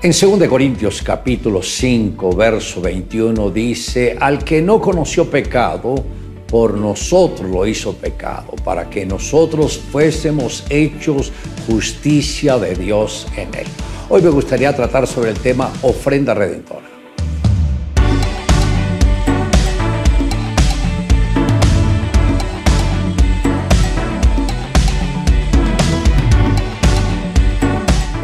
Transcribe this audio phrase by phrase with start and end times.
[0.00, 5.96] En 2 Corintios capítulo 5, verso 21 dice, al que no conoció pecado,
[6.46, 11.32] por nosotros lo hizo pecado, para que nosotros fuésemos hechos
[11.66, 13.66] justicia de Dios en él.
[14.08, 16.87] Hoy me gustaría tratar sobre el tema ofrenda redentora.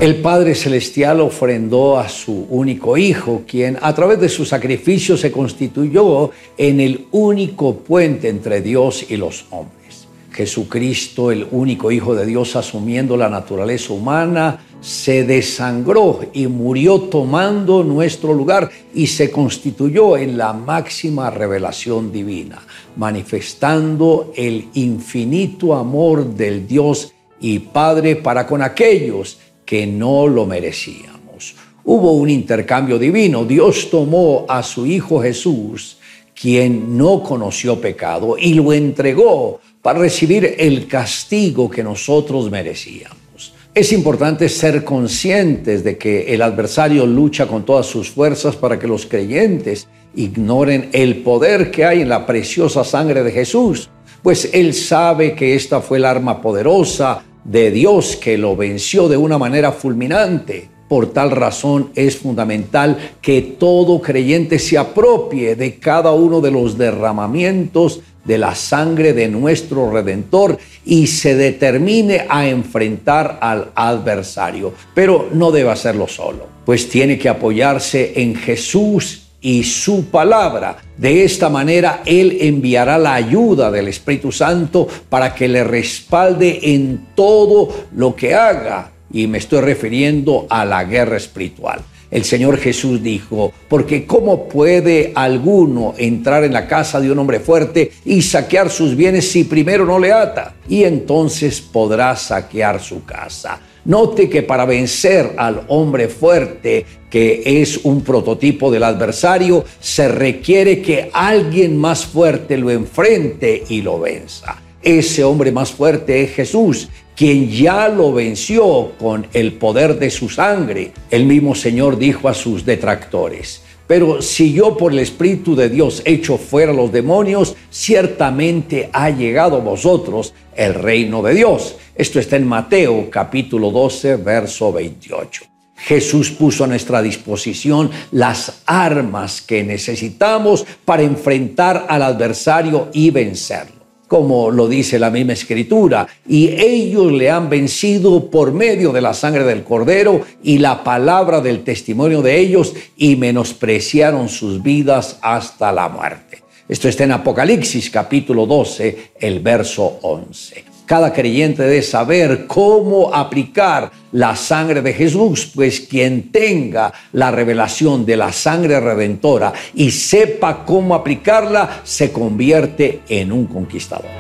[0.04, 5.32] El Padre Celestial ofrendó a su único Hijo, quien a través de su sacrificio se
[5.32, 10.06] constituyó en el único puente entre Dios y los hombres.
[10.30, 17.82] Jesucristo, el único Hijo de Dios, asumiendo la naturaleza humana, se desangró y murió tomando
[17.82, 22.60] nuestro lugar y se constituyó en la máxima revelación divina,
[22.96, 31.54] manifestando el infinito amor del Dios y Padre para con aquellos que no lo merecíamos.
[31.84, 33.44] Hubo un intercambio divino.
[33.44, 35.98] Dios tomó a su Hijo Jesús,
[36.34, 43.52] quien no conoció pecado, y lo entregó para recibir el castigo que nosotros merecíamos.
[43.74, 48.86] Es importante ser conscientes de que el adversario lucha con todas sus fuerzas para que
[48.86, 53.90] los creyentes ignoren el poder que hay en la preciosa sangre de Jesús,
[54.22, 59.16] pues Él sabe que esta fue el arma poderosa de Dios que lo venció de
[59.16, 60.68] una manera fulminante.
[60.88, 66.76] Por tal razón es fundamental que todo creyente se apropie de cada uno de los
[66.76, 74.72] derramamientos de la sangre de nuestro Redentor y se determine a enfrentar al adversario.
[74.94, 80.78] Pero no debe hacerlo solo, pues tiene que apoyarse en Jesús y su palabra.
[80.96, 87.08] De esta manera Él enviará la ayuda del Espíritu Santo para que le respalde en
[87.14, 88.90] todo lo que haga.
[89.12, 91.82] Y me estoy refiriendo a la guerra espiritual.
[92.10, 97.38] El Señor Jesús dijo, porque ¿cómo puede alguno entrar en la casa de un hombre
[97.38, 100.54] fuerte y saquear sus bienes si primero no le ata?
[100.68, 103.60] Y entonces podrá saquear su casa.
[103.84, 110.80] Note que para vencer al hombre fuerte, que es un prototipo del adversario, se requiere
[110.80, 114.62] que alguien más fuerte lo enfrente y lo venza.
[114.82, 120.28] Ese hombre más fuerte es Jesús, quien ya lo venció con el poder de su
[120.28, 120.92] sangre.
[121.10, 126.02] El mismo Señor dijo a sus detractores, pero si yo por el Espíritu de Dios
[126.04, 131.76] echo fuera los demonios, ciertamente ha llegado a vosotros el reino de Dios.
[131.94, 135.44] Esto está en Mateo capítulo 12, verso 28.
[135.76, 143.83] Jesús puso a nuestra disposición las armas que necesitamos para enfrentar al adversario y vencerlo
[144.08, 149.14] como lo dice la misma escritura, y ellos le han vencido por medio de la
[149.14, 155.72] sangre del cordero y la palabra del testimonio de ellos, y menospreciaron sus vidas hasta
[155.72, 156.42] la muerte.
[156.68, 160.73] Esto está en Apocalipsis capítulo 12, el verso 11.
[160.86, 168.04] Cada creyente debe saber cómo aplicar la sangre de Jesús, pues quien tenga la revelación
[168.04, 174.10] de la sangre redentora y sepa cómo aplicarla, se convierte en un conquistador.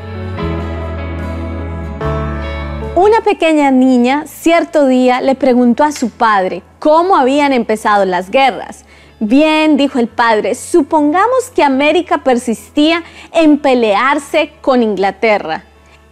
[2.96, 8.86] Una pequeña niña cierto día le preguntó a su padre cómo habían empezado las guerras.
[9.20, 13.04] Bien, dijo el padre, supongamos que América persistía
[13.34, 15.64] en pelearse con Inglaterra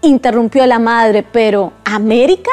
[0.02, 2.50] interrumpió la madre, pero ¿América?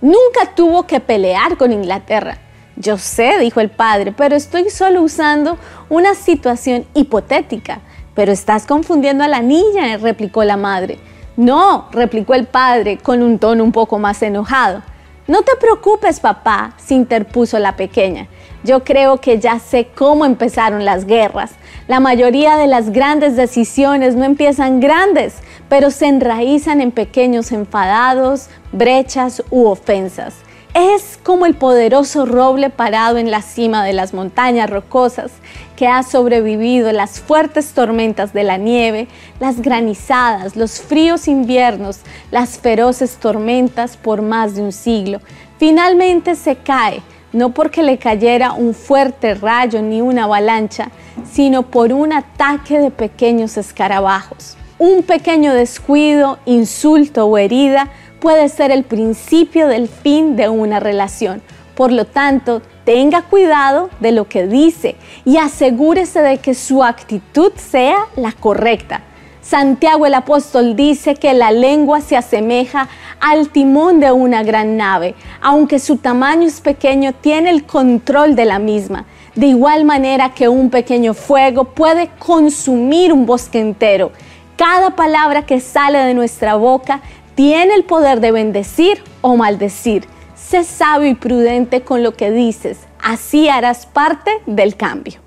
[0.00, 2.38] Nunca tuvo que pelear con Inglaterra.
[2.76, 7.80] Yo sé, dijo el padre, pero estoy solo usando una situación hipotética.
[8.14, 10.98] Pero estás confundiendo a la niña, replicó la madre.
[11.36, 14.82] No, replicó el padre con un tono un poco más enojado.
[15.30, 18.26] No te preocupes, papá, se interpuso la pequeña.
[18.64, 21.52] Yo creo que ya sé cómo empezaron las guerras.
[21.86, 25.36] La mayoría de las grandes decisiones no empiezan grandes,
[25.68, 30.34] pero se enraizan en pequeños enfadados, brechas u ofensas.
[30.74, 35.32] Es como el poderoso roble parado en la cima de las montañas rocosas
[35.74, 39.08] que ha sobrevivido las fuertes tormentas de la nieve,
[39.40, 42.00] las granizadas, los fríos inviernos,
[42.30, 45.20] las feroces tormentas por más de un siglo.
[45.58, 47.02] Finalmente se cae,
[47.32, 50.90] no porque le cayera un fuerte rayo ni una avalancha,
[51.32, 54.56] sino por un ataque de pequeños escarabajos.
[54.78, 57.90] Un pequeño descuido, insulto o herida
[58.20, 61.42] puede ser el principio del fin de una relación.
[61.74, 67.52] Por lo tanto, tenga cuidado de lo que dice y asegúrese de que su actitud
[67.56, 69.00] sea la correcta.
[69.40, 72.88] Santiago el apóstol dice que la lengua se asemeja
[73.20, 75.14] al timón de una gran nave.
[75.40, 79.06] Aunque su tamaño es pequeño, tiene el control de la misma.
[79.34, 84.12] De igual manera que un pequeño fuego puede consumir un bosque entero.
[84.56, 87.00] Cada palabra que sale de nuestra boca
[87.40, 90.04] tiene el poder de bendecir o maldecir.
[90.36, 92.80] Sé sabio y prudente con lo que dices.
[93.02, 95.20] Así harás parte del cambio.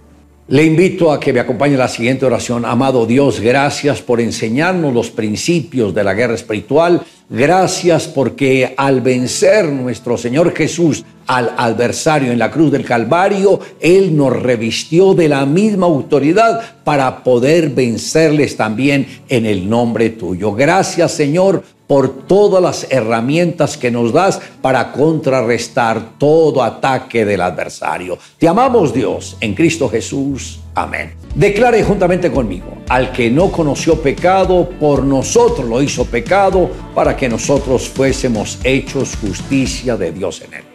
[0.48, 2.65] Le invito a que me acompañe la siguiente oración.
[2.65, 7.01] Amado Dios, gracias por enseñarnos los principios de la guerra espiritual.
[7.30, 14.16] Gracias porque al vencer nuestro Señor Jesús al adversario en la cruz del Calvario, Él
[14.16, 20.54] nos revistió de la misma autoridad para poder vencerles también en el nombre tuyo.
[20.54, 28.18] Gracias Señor por todas las herramientas que nos das para contrarrestar todo ataque del adversario.
[28.38, 30.59] Te amamos Dios en Cristo Jesús.
[30.75, 31.13] Amén.
[31.35, 37.30] Declare juntamente conmigo, al que no conoció pecado, por nosotros lo hizo pecado, para que
[37.30, 40.73] nosotros fuésemos hechos justicia de Dios en él.